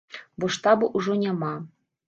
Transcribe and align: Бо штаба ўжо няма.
Бо 0.39 0.49
штаба 0.55 0.91
ўжо 1.01 1.19
няма. 1.27 1.53